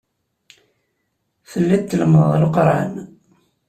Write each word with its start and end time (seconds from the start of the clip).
Telliḍ 1.51 1.83
tlemmdeḍ 1.85 2.33
Leqran. 2.43 2.93